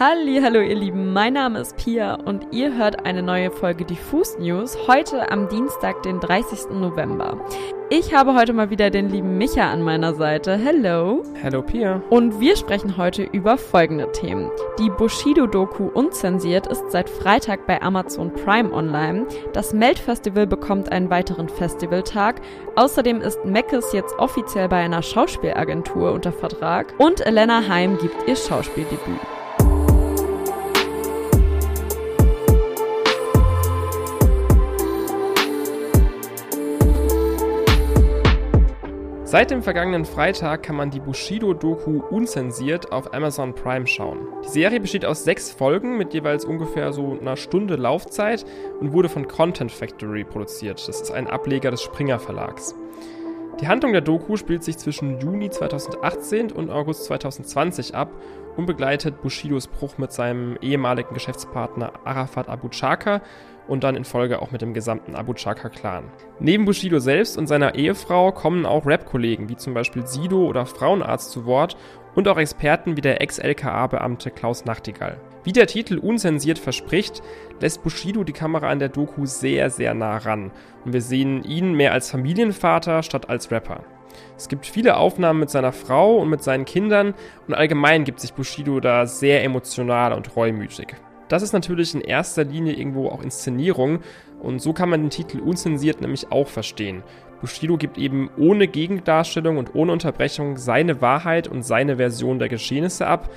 Halli, 0.00 0.40
hallo 0.42 0.62
ihr 0.62 0.74
Lieben, 0.74 1.12
mein 1.12 1.34
Name 1.34 1.58
ist 1.58 1.76
Pia 1.76 2.14
und 2.14 2.46
ihr 2.50 2.74
hört 2.78 3.04
eine 3.04 3.22
neue 3.22 3.50
Folge 3.50 3.84
Diffus 3.84 4.38
News 4.38 4.78
heute 4.88 5.30
am 5.30 5.50
Dienstag, 5.50 6.02
den 6.02 6.18
30. 6.18 6.70
November. 6.70 7.38
Ich 7.90 8.14
habe 8.14 8.32
heute 8.32 8.54
mal 8.54 8.70
wieder 8.70 8.88
den 8.88 9.10
lieben 9.10 9.36
Micha 9.36 9.70
an 9.70 9.82
meiner 9.82 10.14
Seite. 10.14 10.56
Hello. 10.56 11.22
Hello 11.34 11.60
Pia. 11.60 12.02
Und 12.08 12.40
wir 12.40 12.56
sprechen 12.56 12.96
heute 12.96 13.24
über 13.24 13.58
folgende 13.58 14.10
Themen. 14.12 14.50
Die 14.78 14.88
Bushido-Doku 14.88 15.88
Unzensiert 15.88 16.68
ist 16.68 16.90
seit 16.90 17.10
Freitag 17.10 17.66
bei 17.66 17.82
Amazon 17.82 18.32
Prime 18.32 18.72
online. 18.72 19.26
Das 19.52 19.74
Melt-Festival 19.74 20.46
bekommt 20.46 20.90
einen 20.90 21.10
weiteren 21.10 21.50
Festivaltag. 21.50 22.40
Außerdem 22.76 23.20
ist 23.20 23.44
Meckes 23.44 23.92
jetzt 23.92 24.18
offiziell 24.18 24.70
bei 24.70 24.78
einer 24.78 25.02
Schauspielagentur 25.02 26.12
unter 26.12 26.32
Vertrag. 26.32 26.94
Und 26.96 27.20
Elena 27.26 27.68
Heim 27.68 27.98
gibt 27.98 28.26
ihr 28.26 28.36
Schauspieldebüt. 28.36 29.20
Seit 39.32 39.50
dem 39.50 39.62
vergangenen 39.62 40.04
Freitag 40.04 40.62
kann 40.62 40.76
man 40.76 40.90
die 40.90 41.00
Bushido-Doku 41.00 42.02
unzensiert 42.10 42.92
auf 42.92 43.14
Amazon 43.14 43.54
Prime 43.54 43.86
schauen. 43.86 44.18
Die 44.44 44.50
Serie 44.50 44.78
besteht 44.78 45.06
aus 45.06 45.24
sechs 45.24 45.50
Folgen 45.50 45.96
mit 45.96 46.12
jeweils 46.12 46.44
ungefähr 46.44 46.92
so 46.92 47.16
einer 47.18 47.38
Stunde 47.38 47.76
Laufzeit 47.76 48.44
und 48.78 48.92
wurde 48.92 49.08
von 49.08 49.26
Content 49.26 49.72
Factory 49.72 50.24
produziert. 50.24 50.86
Das 50.86 51.00
ist 51.00 51.10
ein 51.12 51.28
Ableger 51.28 51.70
des 51.70 51.80
Springer 51.80 52.18
Verlags. 52.18 52.74
Die 53.60 53.68
Handlung 53.68 53.92
der 53.92 54.00
Doku 54.00 54.36
spielt 54.36 54.64
sich 54.64 54.78
zwischen 54.78 55.20
Juni 55.20 55.50
2018 55.50 56.50
und 56.50 56.70
August 56.70 57.04
2020 57.04 57.94
ab 57.94 58.10
und 58.56 58.66
begleitet 58.66 59.22
Bushidos 59.22 59.68
Bruch 59.68 59.98
mit 59.98 60.10
seinem 60.12 60.56
ehemaligen 60.60 61.14
Geschäftspartner 61.14 61.92
Arafat 62.04 62.48
Abu 62.48 62.68
Chaka 62.70 63.22
und 63.68 63.84
dann 63.84 63.94
in 63.94 64.04
Folge 64.04 64.42
auch 64.42 64.50
mit 64.50 64.62
dem 64.62 64.74
gesamten 64.74 65.14
Abu 65.14 65.34
Chaka-Clan. 65.34 66.04
Neben 66.40 66.64
Bushido 66.64 66.98
selbst 66.98 67.38
und 67.38 67.46
seiner 67.46 67.74
Ehefrau 67.76 68.32
kommen 68.32 68.66
auch 68.66 68.86
Rap-Kollegen 68.86 69.48
wie 69.48 69.56
zum 69.56 69.74
Beispiel 69.74 70.06
Sido 70.06 70.44
oder 70.46 70.66
Frauenarzt 70.66 71.30
zu 71.30 71.46
Wort 71.46 71.76
und 72.14 72.28
auch 72.28 72.38
Experten 72.38 72.96
wie 72.96 73.00
der 73.00 73.20
Ex-LKA-Beamte 73.20 74.30
Klaus 74.30 74.64
Nachtigall. 74.64 75.18
Wie 75.44 75.52
der 75.52 75.66
Titel 75.66 75.98
unzensiert 75.98 76.58
verspricht, 76.58 77.22
lässt 77.60 77.82
Bushido 77.82 78.22
die 78.22 78.32
Kamera 78.32 78.68
an 78.68 78.78
der 78.78 78.88
Doku 78.88 79.26
sehr, 79.26 79.70
sehr 79.70 79.94
nah 79.94 80.18
ran 80.18 80.52
und 80.84 80.92
wir 80.92 81.00
sehen 81.00 81.42
ihn 81.42 81.72
mehr 81.72 81.92
als 81.92 82.10
Familienvater 82.10 83.02
statt 83.02 83.28
als 83.28 83.50
Rapper. 83.50 83.84
Es 84.36 84.48
gibt 84.48 84.66
viele 84.66 84.96
Aufnahmen 84.96 85.40
mit 85.40 85.50
seiner 85.50 85.72
Frau 85.72 86.18
und 86.18 86.28
mit 86.28 86.42
seinen 86.42 86.64
Kindern 86.64 87.14
und 87.48 87.54
allgemein 87.54 88.04
gibt 88.04 88.20
sich 88.20 88.34
Bushido 88.34 88.78
da 88.78 89.06
sehr 89.06 89.42
emotional 89.42 90.12
und 90.12 90.36
reumütig. 90.36 90.94
Das 91.32 91.42
ist 91.42 91.54
natürlich 91.54 91.94
in 91.94 92.02
erster 92.02 92.44
Linie 92.44 92.74
irgendwo 92.74 93.08
auch 93.08 93.22
Inszenierung 93.22 94.00
und 94.42 94.60
so 94.60 94.74
kann 94.74 94.90
man 94.90 95.00
den 95.00 95.08
Titel 95.08 95.40
unzensiert 95.40 96.02
nämlich 96.02 96.30
auch 96.30 96.46
verstehen. 96.46 97.02
Bushido 97.40 97.78
gibt 97.78 97.96
eben 97.96 98.28
ohne 98.36 98.68
Gegendarstellung 98.68 99.56
und 99.56 99.74
ohne 99.74 99.92
Unterbrechung 99.92 100.58
seine 100.58 101.00
Wahrheit 101.00 101.48
und 101.48 101.62
seine 101.62 101.96
Version 101.96 102.38
der 102.38 102.50
Geschehnisse 102.50 103.06
ab. 103.06 103.30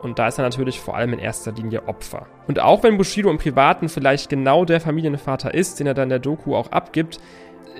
Und 0.00 0.18
da 0.18 0.28
ist 0.28 0.38
er 0.38 0.44
natürlich 0.44 0.80
vor 0.80 0.96
allem 0.96 1.12
in 1.12 1.18
erster 1.18 1.52
Linie 1.52 1.86
Opfer. 1.88 2.26
Und 2.48 2.58
auch 2.58 2.82
wenn 2.84 2.96
Bushido 2.96 3.30
im 3.30 3.36
Privaten 3.36 3.90
vielleicht 3.90 4.30
genau 4.30 4.64
der 4.64 4.80
Familienvater 4.80 5.52
ist, 5.52 5.78
den 5.78 5.86
er 5.86 5.94
dann 5.94 6.08
der 6.08 6.20
Doku 6.20 6.56
auch 6.56 6.72
abgibt, 6.72 7.20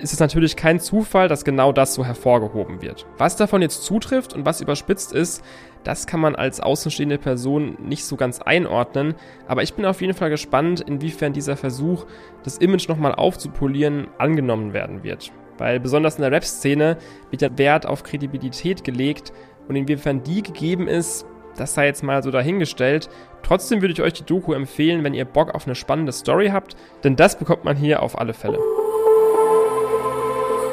ist 0.01 0.13
es 0.13 0.19
natürlich 0.19 0.55
kein 0.55 0.79
Zufall, 0.79 1.27
dass 1.27 1.45
genau 1.45 1.71
das 1.71 1.93
so 1.93 2.05
hervorgehoben 2.05 2.81
wird. 2.81 3.05
Was 3.17 3.35
davon 3.35 3.61
jetzt 3.61 3.83
zutrifft 3.83 4.33
und 4.33 4.45
was 4.45 4.61
überspitzt 4.61 5.13
ist, 5.13 5.43
das 5.83 6.07
kann 6.07 6.19
man 6.19 6.35
als 6.35 6.59
außenstehende 6.59 7.17
Person 7.17 7.77
nicht 7.81 8.05
so 8.05 8.15
ganz 8.15 8.39
einordnen, 8.41 9.15
aber 9.47 9.63
ich 9.63 9.73
bin 9.73 9.85
auf 9.85 10.01
jeden 10.01 10.13
Fall 10.13 10.29
gespannt, 10.29 10.81
inwiefern 10.81 11.33
dieser 11.33 11.57
Versuch, 11.57 12.05
das 12.43 12.57
Image 12.57 12.87
nochmal 12.87 13.13
aufzupolieren, 13.13 14.07
angenommen 14.17 14.73
werden 14.73 15.03
wird. 15.03 15.31
Weil 15.57 15.79
besonders 15.79 16.15
in 16.15 16.21
der 16.21 16.31
Rap-Szene 16.31 16.97
wird 17.29 17.41
ja 17.41 17.57
Wert 17.57 17.85
auf 17.85 18.03
Kredibilität 18.03 18.83
gelegt 18.83 19.33
und 19.67 19.75
inwiefern 19.75 20.23
die 20.23 20.41
gegeben 20.41 20.87
ist, 20.87 21.25
das 21.55 21.73
sei 21.75 21.85
jetzt 21.85 22.03
mal 22.03 22.23
so 22.23 22.31
dahingestellt. 22.31 23.09
Trotzdem 23.43 23.81
würde 23.81 23.93
ich 23.93 24.01
euch 24.01 24.13
die 24.13 24.25
Doku 24.25 24.53
empfehlen, 24.53 25.03
wenn 25.03 25.13
ihr 25.13 25.25
Bock 25.25 25.53
auf 25.53 25.65
eine 25.65 25.75
spannende 25.75 26.11
Story 26.11 26.49
habt, 26.49 26.75
denn 27.03 27.15
das 27.15 27.37
bekommt 27.37 27.63
man 27.63 27.75
hier 27.75 28.01
auf 28.01 28.17
alle 28.17 28.33
Fälle. 28.33 28.57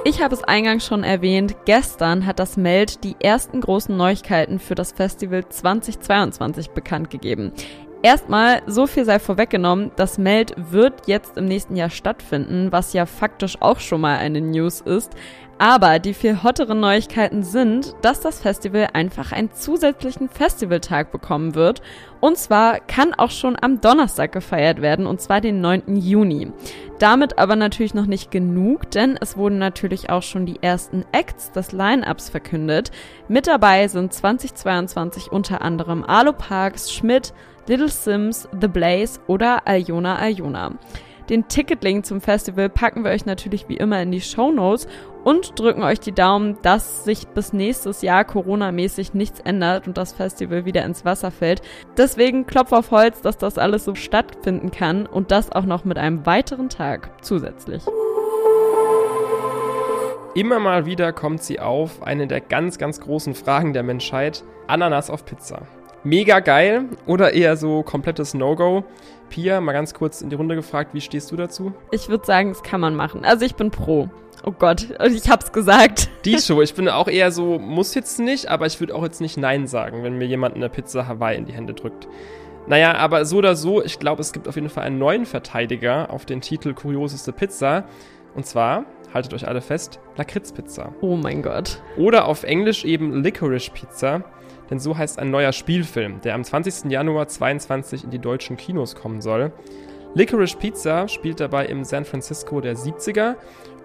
Ich 0.02 0.22
habe 0.22 0.34
es 0.34 0.42
eingangs 0.42 0.86
schon 0.86 1.04
erwähnt, 1.04 1.54
gestern 1.66 2.24
hat 2.24 2.38
das 2.38 2.56
Meld 2.56 3.04
die 3.04 3.16
ersten 3.20 3.60
großen 3.60 3.94
Neuigkeiten 3.94 4.58
für 4.58 4.74
das 4.74 4.92
Festival 4.92 5.46
2022 5.46 6.70
bekannt 6.70 7.10
gegeben. 7.10 7.52
Erstmal, 8.02 8.62
so 8.66 8.86
viel 8.86 9.04
sei 9.04 9.18
vorweggenommen, 9.18 9.90
das 9.96 10.16
Meld 10.16 10.54
wird 10.56 11.06
jetzt 11.06 11.36
im 11.36 11.44
nächsten 11.44 11.76
Jahr 11.76 11.90
stattfinden, 11.90 12.72
was 12.72 12.94
ja 12.94 13.04
faktisch 13.04 13.60
auch 13.60 13.78
schon 13.78 14.00
mal 14.00 14.16
eine 14.16 14.40
News 14.40 14.80
ist. 14.80 15.14
Aber 15.58 15.98
die 15.98 16.14
viel 16.14 16.42
hotteren 16.42 16.80
Neuigkeiten 16.80 17.42
sind, 17.42 17.94
dass 18.00 18.20
das 18.20 18.40
Festival 18.40 18.88
einfach 18.94 19.32
einen 19.32 19.52
zusätzlichen 19.52 20.30
Festivaltag 20.30 21.12
bekommen 21.12 21.54
wird. 21.54 21.82
Und 22.20 22.38
zwar 22.38 22.80
kann 22.80 23.12
auch 23.12 23.30
schon 23.30 23.58
am 23.60 23.82
Donnerstag 23.82 24.32
gefeiert 24.32 24.80
werden, 24.80 25.06
und 25.06 25.20
zwar 25.20 25.42
den 25.42 25.60
9. 25.60 25.96
Juni. 25.96 26.50
Damit 26.98 27.38
aber 27.38 27.56
natürlich 27.56 27.92
noch 27.92 28.06
nicht 28.06 28.30
genug, 28.30 28.90
denn 28.92 29.18
es 29.20 29.36
wurden 29.36 29.58
natürlich 29.58 30.08
auch 30.08 30.22
schon 30.22 30.46
die 30.46 30.62
ersten 30.62 31.04
Acts 31.12 31.52
des 31.52 31.72
Line-Ups 31.72 32.30
verkündet. 32.30 32.90
Mit 33.28 33.46
dabei 33.46 33.86
sind 33.88 34.14
2022 34.14 35.30
unter 35.30 35.60
anderem 35.60 36.02
Alo 36.04 36.32
Parks, 36.32 36.90
Schmidt, 36.90 37.34
Little 37.70 37.88
Sims, 37.88 38.48
The 38.60 38.66
Blaze 38.66 39.20
oder 39.28 39.64
Aljona 39.64 40.16
Aljona. 40.16 40.72
Den 41.28 41.46
Ticketlink 41.46 42.04
zum 42.04 42.20
Festival 42.20 42.68
packen 42.68 43.04
wir 43.04 43.12
euch 43.12 43.26
natürlich 43.26 43.68
wie 43.68 43.76
immer 43.76 44.02
in 44.02 44.10
die 44.10 44.20
Show 44.20 44.50
Notes 44.50 44.88
und 45.22 45.56
drücken 45.56 45.84
euch 45.84 46.00
die 46.00 46.10
Daumen, 46.10 46.58
dass 46.62 47.04
sich 47.04 47.28
bis 47.28 47.52
nächstes 47.52 48.02
Jahr 48.02 48.24
Corona-mäßig 48.24 49.14
nichts 49.14 49.38
ändert 49.38 49.86
und 49.86 49.96
das 49.98 50.12
Festival 50.12 50.64
wieder 50.64 50.84
ins 50.84 51.04
Wasser 51.04 51.30
fällt. 51.30 51.62
Deswegen 51.96 52.44
klopf 52.44 52.72
auf 52.72 52.90
Holz, 52.90 53.22
dass 53.22 53.38
das 53.38 53.56
alles 53.56 53.84
so 53.84 53.94
stattfinden 53.94 54.72
kann 54.72 55.06
und 55.06 55.30
das 55.30 55.52
auch 55.52 55.64
noch 55.64 55.84
mit 55.84 55.96
einem 55.96 56.26
weiteren 56.26 56.70
Tag 56.70 57.22
zusätzlich. 57.22 57.84
Immer 60.34 60.58
mal 60.58 60.86
wieder 60.86 61.12
kommt 61.12 61.44
sie 61.44 61.60
auf, 61.60 62.02
eine 62.02 62.26
der 62.26 62.40
ganz, 62.40 62.78
ganz 62.78 62.98
großen 62.98 63.34
Fragen 63.34 63.74
der 63.74 63.84
Menschheit, 63.84 64.42
Ananas 64.66 65.08
auf 65.08 65.24
Pizza 65.24 65.62
mega 66.04 66.40
geil 66.40 66.84
oder 67.06 67.32
eher 67.32 67.56
so 67.56 67.82
komplettes 67.82 68.34
No-Go? 68.34 68.84
Pia, 69.28 69.60
mal 69.60 69.72
ganz 69.72 69.94
kurz 69.94 70.22
in 70.22 70.30
die 70.30 70.36
Runde 70.36 70.56
gefragt, 70.56 70.92
wie 70.92 71.00
stehst 71.00 71.30
du 71.30 71.36
dazu? 71.36 71.72
Ich 71.92 72.08
würde 72.08 72.26
sagen, 72.26 72.50
das 72.50 72.62
kann 72.62 72.80
man 72.80 72.96
machen. 72.96 73.24
Also 73.24 73.44
ich 73.44 73.54
bin 73.54 73.70
pro. 73.70 74.08
Oh 74.42 74.52
Gott, 74.52 74.88
ich 75.06 75.28
hab's 75.28 75.52
gesagt. 75.52 76.08
Die 76.24 76.38
Show, 76.38 76.62
ich 76.62 76.74
bin 76.74 76.88
auch 76.88 77.08
eher 77.08 77.30
so, 77.30 77.58
muss 77.58 77.94
jetzt 77.94 78.18
nicht, 78.18 78.48
aber 78.48 78.66
ich 78.66 78.80
würde 78.80 78.94
auch 78.94 79.02
jetzt 79.02 79.20
nicht 79.20 79.36
Nein 79.36 79.66
sagen, 79.66 80.02
wenn 80.02 80.18
mir 80.18 80.26
jemand 80.26 80.56
eine 80.56 80.68
Pizza 80.68 81.06
Hawaii 81.06 81.36
in 81.36 81.44
die 81.44 81.52
Hände 81.52 81.74
drückt. 81.74 82.08
Naja, 82.66 82.94
aber 82.94 83.24
so 83.24 83.38
oder 83.38 83.54
so, 83.54 83.82
ich 83.82 83.98
glaube, 83.98 84.20
es 84.20 84.32
gibt 84.32 84.48
auf 84.48 84.54
jeden 84.54 84.70
Fall 84.70 84.84
einen 84.84 84.98
neuen 84.98 85.26
Verteidiger 85.26 86.10
auf 86.10 86.24
den 86.24 86.40
Titel 86.40 86.72
Kurioseste 86.74 87.32
Pizza. 87.32 87.84
Und 88.34 88.46
zwar, 88.46 88.84
haltet 89.12 89.34
euch 89.34 89.46
alle 89.46 89.60
fest, 89.60 90.00
Lakritzpizza. 90.16 90.94
Oh 91.00 91.16
mein 91.16 91.42
Gott. 91.42 91.82
Oder 91.96 92.26
auf 92.26 92.42
Englisch 92.44 92.84
eben 92.84 93.22
Licorice 93.22 93.70
Pizza 93.70 94.24
denn 94.70 94.78
so 94.78 94.96
heißt 94.96 95.18
ein 95.18 95.30
neuer 95.30 95.52
Spielfilm, 95.52 96.20
der 96.20 96.34
am 96.34 96.44
20. 96.44 96.90
Januar 96.90 97.28
2022 97.28 98.04
in 98.04 98.10
die 98.10 98.18
deutschen 98.18 98.56
Kinos 98.56 98.94
kommen 98.94 99.20
soll. 99.20 99.52
Licorice 100.14 100.56
Pizza 100.56 101.06
spielt 101.08 101.38
dabei 101.38 101.66
im 101.66 101.84
San 101.84 102.04
Francisco 102.04 102.60
der 102.60 102.76
70er 102.76 103.36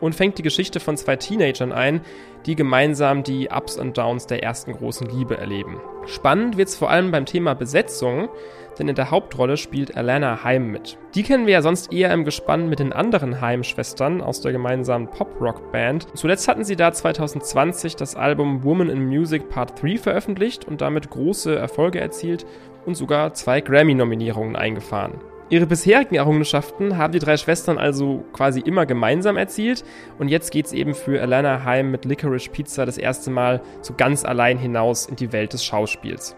und 0.01 0.15
fängt 0.15 0.37
die 0.37 0.43
Geschichte 0.43 0.79
von 0.79 0.97
zwei 0.97 1.15
Teenagern 1.15 1.71
ein, 1.71 2.01
die 2.45 2.55
gemeinsam 2.55 3.23
die 3.23 3.49
Ups 3.49 3.77
und 3.77 3.97
Downs 3.97 4.27
der 4.27 4.43
ersten 4.43 4.73
großen 4.73 5.07
Liebe 5.07 5.37
erleben. 5.37 5.79
Spannend 6.05 6.57
wird 6.57 6.69
es 6.69 6.75
vor 6.75 6.89
allem 6.89 7.11
beim 7.11 7.25
Thema 7.25 7.55
Besetzung, 7.55 8.29
denn 8.77 8.87
in 8.87 8.95
der 8.95 9.09
Hauptrolle 9.09 9.57
spielt 9.57 9.95
Alana 9.95 10.43
Heim 10.43 10.69
mit. 10.69 10.97
Die 11.15 11.23
kennen 11.23 11.45
wir 11.45 11.53
ja 11.53 11.61
sonst 11.61 11.91
eher 11.91 12.13
im 12.13 12.25
Gespann 12.25 12.69
mit 12.69 12.79
den 12.79 12.93
anderen 12.93 13.41
Heim-Schwestern 13.41 14.21
aus 14.21 14.41
der 14.41 14.51
gemeinsamen 14.51 15.07
Pop-Rock-Band. 15.07 16.07
Zuletzt 16.13 16.47
hatten 16.47 16.63
sie 16.63 16.75
da 16.75 16.91
2020 16.91 17.95
das 17.95 18.15
Album 18.15 18.63
Woman 18.63 18.89
in 18.89 19.05
Music 19.05 19.49
Part 19.49 19.81
3 19.81 19.97
veröffentlicht 19.97 20.65
und 20.65 20.81
damit 20.81 21.09
große 21.09 21.55
Erfolge 21.55 21.99
erzielt 21.99 22.45
und 22.85 22.95
sogar 22.95 23.33
zwei 23.33 23.61
Grammy-Nominierungen 23.61 24.55
eingefahren. 24.55 25.19
Ihre 25.47 25.67
bisherigen 25.67 26.15
Errungenschaften 26.15 26.97
haben 26.97 27.13
die 27.13 27.19
drei 27.19 27.37
Schwestern 27.37 27.77
also 27.77 28.25
quasi 28.33 28.61
immer 28.61 28.87
gemeinsam 28.87 29.37
erzielt 29.37 29.83
und 30.17 30.27
jetzt 30.27 30.51
geht's 30.51 30.73
eben 30.73 30.95
für 30.95 31.21
Alana 31.21 31.63
Heim 31.63 31.91
mit 31.91 32.03
Licorice 32.03 32.49
Pizza 32.49 32.87
das 32.87 32.97
erste 32.97 33.29
Mal 33.29 33.61
so 33.81 33.93
ganz 33.95 34.25
allein 34.25 34.57
hinaus 34.57 35.05
in 35.05 35.17
die 35.17 35.31
Welt 35.31 35.53
des 35.53 35.63
Schauspiels. 35.63 36.35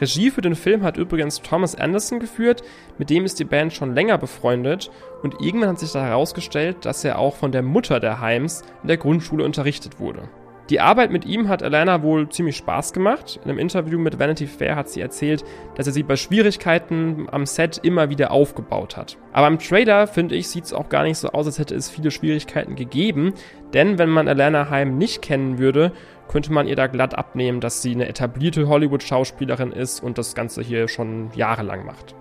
Regie 0.00 0.32
für 0.32 0.40
den 0.40 0.56
Film 0.56 0.82
hat 0.82 0.96
übrigens 0.96 1.40
Thomas 1.40 1.76
Anderson 1.76 2.18
geführt, 2.18 2.62
mit 2.98 3.10
dem 3.10 3.24
ist 3.24 3.38
die 3.38 3.44
Band 3.44 3.72
schon 3.72 3.94
länger 3.94 4.18
befreundet 4.18 4.90
und 5.22 5.40
irgendwann 5.40 5.70
hat 5.70 5.78
sich 5.78 5.92
da 5.92 6.04
herausgestellt, 6.04 6.78
dass 6.84 7.04
er 7.04 7.20
auch 7.20 7.36
von 7.36 7.52
der 7.52 7.62
Mutter 7.62 8.00
der 8.00 8.20
Heims 8.20 8.62
in 8.82 8.88
der 8.88 8.96
Grundschule 8.96 9.44
unterrichtet 9.44 10.00
wurde. 10.00 10.28
Die 10.70 10.80
Arbeit 10.80 11.10
mit 11.10 11.24
ihm 11.24 11.48
hat 11.48 11.62
Alana 11.62 12.02
wohl 12.02 12.28
ziemlich 12.28 12.58
Spaß 12.58 12.92
gemacht. 12.92 13.40
In 13.42 13.50
einem 13.50 13.58
Interview 13.58 13.98
mit 13.98 14.18
Vanity 14.18 14.46
Fair 14.46 14.76
hat 14.76 14.90
sie 14.90 15.00
erzählt, 15.00 15.42
dass 15.76 15.86
er 15.86 15.94
sie 15.94 16.02
bei 16.02 16.16
Schwierigkeiten 16.16 17.26
am 17.30 17.46
Set 17.46 17.80
immer 17.82 18.10
wieder 18.10 18.30
aufgebaut 18.30 18.98
hat. 18.98 19.16
Aber 19.32 19.46
im 19.46 19.58
Trailer, 19.58 20.06
finde 20.06 20.34
ich, 20.34 20.48
sieht 20.48 20.64
es 20.64 20.74
auch 20.74 20.90
gar 20.90 21.04
nicht 21.04 21.16
so 21.16 21.30
aus, 21.30 21.46
als 21.46 21.58
hätte 21.58 21.74
es 21.74 21.88
viele 21.88 22.10
Schwierigkeiten 22.10 22.76
gegeben. 22.76 23.32
Denn 23.72 23.98
wenn 23.98 24.10
man 24.10 24.28
Alana 24.28 24.68
Heim 24.68 24.98
nicht 24.98 25.22
kennen 25.22 25.58
würde, 25.58 25.92
könnte 26.28 26.52
man 26.52 26.68
ihr 26.68 26.76
da 26.76 26.86
glatt 26.86 27.16
abnehmen, 27.16 27.60
dass 27.60 27.80
sie 27.80 27.94
eine 27.94 28.06
etablierte 28.06 28.68
Hollywood-Schauspielerin 28.68 29.72
ist 29.72 30.02
und 30.02 30.18
das 30.18 30.34
Ganze 30.34 30.60
hier 30.60 30.86
schon 30.86 31.30
jahrelang 31.34 31.86
macht. 31.86 32.14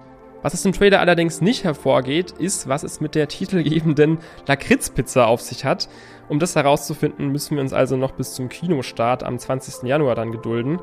Was 0.43 0.53
es 0.53 0.65
im 0.65 0.73
Trailer 0.73 0.99
allerdings 0.99 1.41
nicht 1.41 1.63
hervorgeht, 1.63 2.31
ist, 2.31 2.67
was 2.67 2.83
es 2.83 3.01
mit 3.01 3.15
der 3.15 3.27
titelgebenden 3.27 4.19
Lakritzpizza 4.45 5.25
auf 5.25 5.41
sich 5.41 5.65
hat. 5.65 5.89
Um 6.29 6.39
das 6.39 6.55
herauszufinden, 6.55 7.31
müssen 7.31 7.55
wir 7.55 7.61
uns 7.61 7.73
also 7.73 7.97
noch 7.97 8.11
bis 8.11 8.33
zum 8.33 8.49
Kinostart 8.49 9.23
am 9.23 9.39
20. 9.39 9.87
Januar 9.87 10.15
dann 10.15 10.31
gedulden. 10.31 10.79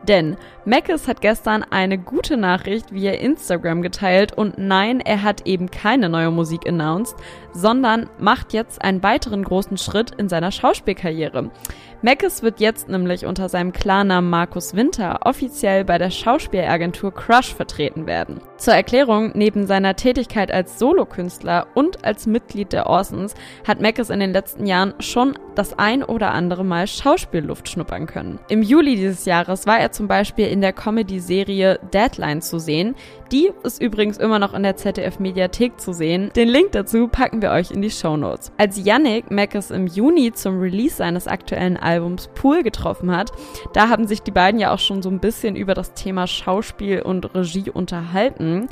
Denn 0.07 0.38
Mackes 0.65 1.07
hat 1.07 1.21
gestern 1.21 1.63
eine 1.63 1.97
gute 1.97 2.38
Nachricht 2.38 2.94
via 2.94 3.13
Instagram 3.13 3.81
geteilt 3.81 4.33
und 4.33 4.57
nein, 4.57 5.00
er 5.00 5.23
hat 5.23 5.45
eben 5.47 5.71
keine 5.71 6.09
neue 6.09 6.31
Musik 6.31 6.67
announced, 6.67 7.15
sondern 7.53 8.09
macht 8.17 8.53
jetzt 8.53 8.83
einen 8.83 9.03
weiteren 9.03 9.44
großen 9.44 9.77
Schritt 9.77 10.11
in 10.17 10.29
seiner 10.29 10.51
Schauspielkarriere. 10.51 11.51
Mackes 12.01 12.44
wird 12.44 12.59
jetzt 12.59 12.89
nämlich 12.89 13.25
unter 13.25 13.47
seinem 13.47 13.71
Klarnamen 13.71 14.29
Markus 14.29 14.75
Winter 14.75 15.21
offiziell 15.23 15.85
bei 15.85 15.97
der 15.97 16.09
Schauspielagentur 16.09 17.13
Crush 17.13 17.53
vertreten 17.53 18.07
werden. 18.07 18.41
Zur 18.57 18.73
Erklärung, 18.73 19.31
neben 19.35 19.67
seiner 19.67 19.95
Tätigkeit 19.95 20.51
als 20.51 20.79
Solokünstler 20.79 21.67
und 21.75 22.03
als 22.03 22.27
Mitglied 22.27 22.73
der 22.73 22.88
Orsons 22.88 23.35
hat 23.65 23.79
Mackes 23.79 24.09
in 24.09 24.19
den 24.19 24.33
letzten 24.33 24.65
Jahren 24.65 24.95
schon 25.00 25.39
das 25.55 25.79
ein 25.79 26.03
oder 26.03 26.31
andere 26.31 26.65
Mal 26.65 26.88
Schauspielluft 26.88 27.69
schnuppern 27.69 28.05
können. 28.05 28.38
Im 28.50 28.63
Juli 28.63 28.97
dieses 28.97 29.23
Jahres 29.23 29.65
war 29.65 29.79
er 29.79 29.92
zum 29.93 30.07
Beispiel 30.07 30.47
in 30.47 30.61
der 30.61 30.73
Comedy-Serie 30.73 31.79
Deadline 31.93 32.41
zu 32.41 32.59
sehen. 32.59 32.95
Die 33.31 33.51
ist 33.63 33.81
übrigens 33.81 34.17
immer 34.17 34.39
noch 34.39 34.53
in 34.53 34.63
der 34.63 34.75
ZDF-Mediathek 34.75 35.79
zu 35.79 35.93
sehen. 35.93 36.31
Den 36.35 36.49
Link 36.49 36.73
dazu 36.73 37.07
packen 37.07 37.41
wir 37.41 37.51
euch 37.51 37.71
in 37.71 37.81
die 37.81 37.89
Show 37.89 38.17
Notes. 38.17 38.51
Als 38.57 38.83
Yannick 38.83 39.31
Mackes 39.31 39.71
im 39.71 39.87
Juni 39.87 40.31
zum 40.31 40.59
Release 40.59 40.95
seines 40.95 41.27
aktuellen 41.27 41.77
Albums 41.77 41.93
Albums 41.93 42.29
Pool 42.35 42.63
getroffen 42.63 43.15
hat. 43.15 43.31
Da 43.73 43.89
haben 43.89 44.07
sich 44.07 44.21
die 44.21 44.31
beiden 44.31 44.59
ja 44.59 44.73
auch 44.73 44.79
schon 44.79 45.01
so 45.01 45.09
ein 45.09 45.19
bisschen 45.19 45.55
über 45.55 45.73
das 45.73 45.93
Thema 45.93 46.27
Schauspiel 46.27 47.01
und 47.01 47.33
Regie 47.33 47.69
unterhalten. 47.69 48.67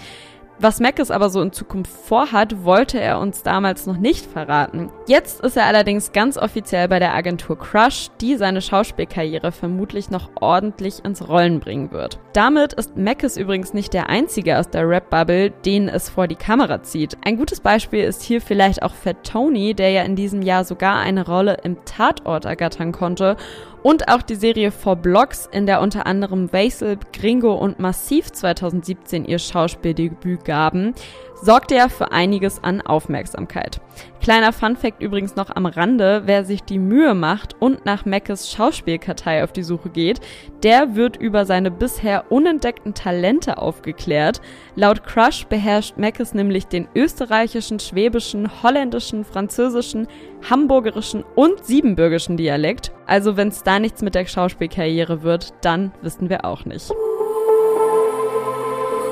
Was 0.59 0.79
Mackes 0.79 1.09
aber 1.09 1.29
so 1.29 1.41
in 1.41 1.51
Zukunft 1.51 1.91
vorhat, 1.91 2.63
wollte 2.63 2.99
er 2.99 3.19
uns 3.19 3.41
damals 3.41 3.87
noch 3.87 3.97
nicht 3.97 4.25
verraten. 4.25 4.91
Jetzt 5.07 5.41
ist 5.41 5.57
er 5.57 5.65
allerdings 5.65 6.11
ganz 6.11 6.37
offiziell 6.37 6.87
bei 6.87 6.99
der 6.99 7.15
Agentur 7.15 7.57
Crush, 7.57 8.09
die 8.21 8.35
seine 8.35 8.61
Schauspielkarriere 8.61 9.51
vermutlich 9.51 10.11
noch 10.11 10.29
ordentlich 10.39 11.03
ins 11.03 11.27
Rollen 11.27 11.59
bringen 11.59 11.91
wird. 11.91 12.19
Damit 12.33 12.73
ist 12.73 12.95
Mackes 12.95 13.37
übrigens 13.37 13.73
nicht 13.73 13.93
der 13.93 14.09
einzige 14.09 14.59
aus 14.59 14.69
der 14.69 14.87
Rap-Bubble, 14.87 15.49
den 15.49 15.89
es 15.89 16.09
vor 16.09 16.27
die 16.27 16.35
Kamera 16.35 16.83
zieht. 16.83 17.17
Ein 17.25 17.37
gutes 17.37 17.59
Beispiel 17.59 18.03
ist 18.03 18.21
hier 18.21 18.39
vielleicht 18.39 18.83
auch 18.83 18.93
Fat 18.93 19.23
Tony, 19.23 19.73
der 19.73 19.89
ja 19.89 20.03
in 20.03 20.15
diesem 20.15 20.43
Jahr 20.43 20.63
sogar 20.63 20.99
eine 20.99 21.25
Rolle 21.25 21.57
im 21.63 21.83
Tatort 21.85 22.45
ergattern 22.45 22.91
konnte 22.91 23.35
und 23.83 24.07
auch 24.07 24.21
die 24.21 24.35
Serie 24.35 24.71
Four 24.71 24.97
Blocks, 24.97 25.49
in 25.51 25.65
der 25.65 25.81
unter 25.81 26.05
anderem 26.05 26.51
Vasil, 26.53 26.97
Gringo 27.13 27.53
und 27.53 27.79
Massiv 27.79 28.31
2017 28.31 29.25
ihr 29.25 29.39
Schauspieldebüt 29.39 30.45
gaben, 30.45 30.93
sorgte 31.41 31.75
ja 31.75 31.89
für 31.89 32.11
einiges 32.11 32.63
an 32.63 32.81
Aufmerksamkeit. 32.81 33.81
Kleiner 34.21 34.53
Funfact 34.53 35.01
übrigens 35.01 35.35
noch 35.35 35.49
am 35.55 35.65
Rande, 35.65 36.23
wer 36.25 36.45
sich 36.45 36.61
die 36.61 36.77
Mühe 36.77 37.15
macht 37.15 37.55
und 37.59 37.85
nach 37.85 38.05
Meckes 38.05 38.51
Schauspielkartei 38.51 39.43
auf 39.43 39.51
die 39.51 39.63
Suche 39.63 39.89
geht, 39.89 40.21
der 40.63 40.95
wird 40.95 41.17
über 41.17 41.45
seine 41.45 41.71
bisher 41.71 42.31
unentdeckten 42.31 42.93
Talente 42.93 43.57
aufgeklärt. 43.57 44.39
Laut 44.75 45.03
Crush 45.03 45.45
beherrscht 45.47 45.97
Meckes 45.97 46.35
nämlich 46.35 46.67
den 46.67 46.87
österreichischen, 46.95 47.79
schwäbischen, 47.79 48.49
holländischen, 48.61 49.25
französischen, 49.25 50.07
hamburgerischen 50.47 51.23
und 51.35 51.65
siebenbürgischen 51.65 52.37
Dialekt. 52.37 52.91
Also 53.07 53.37
wenn 53.37 53.47
es 53.47 53.63
da 53.63 53.79
nichts 53.79 54.03
mit 54.03 54.13
der 54.13 54.27
Schauspielkarriere 54.27 55.23
wird, 55.23 55.53
dann 55.61 55.91
wissen 56.01 56.29
wir 56.29 56.45
auch 56.45 56.65
nicht. 56.65 56.91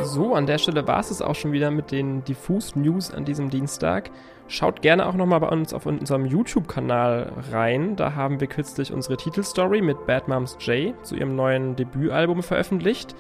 So, 0.10 0.34
an 0.34 0.48
der 0.48 0.58
Stelle 0.58 0.88
war 0.88 1.00
es 1.00 1.12
es 1.12 1.22
auch 1.22 1.36
schon 1.36 1.52
wieder 1.52 1.70
mit 1.70 1.92
den 1.92 2.24
Diffus 2.24 2.76
News 2.76 3.14
an 3.14 3.26
diesem 3.26 3.52
Dienstag. 3.52 4.10
Schaut 4.48 4.82
gerne 4.82 5.06
auch 5.06 5.14
nochmal 5.14 5.40
bei 5.40 5.50
uns 5.50 5.72
auf 5.72 5.86
unserem 5.86 6.26
YouTube-Kanal 6.26 7.32
rein. 7.52 7.96
Da 7.96 8.16
haben 8.16 8.40
wir 8.40 8.48
kürzlich 8.48 8.92
unsere 8.92 9.18
Titelstory 9.18 9.84
mit 9.84 10.08
Bad 10.08 10.28
Moms 10.28 10.58
J 10.62 10.96
zu 11.06 11.16
ihrem 11.16 11.36
neuen 11.36 11.76
Debütalbum 11.76 12.42
veröffentlicht. 12.42 13.16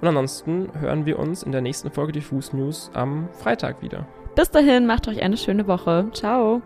Und 0.00 0.06
ansonsten 0.06 0.68
hören 0.78 1.06
wir 1.06 1.18
uns 1.18 1.42
in 1.42 1.50
der 1.50 1.60
nächsten 1.60 1.90
Folge 1.90 2.12
Diffus 2.12 2.52
News 2.52 2.88
am 2.94 3.28
Freitag 3.32 3.82
wieder. 3.82 4.06
Bis 4.36 4.52
dahin, 4.52 4.86
macht 4.86 5.08
euch 5.08 5.20
eine 5.20 5.36
schöne 5.36 5.66
Woche. 5.66 6.06
Ciao. 6.12 6.62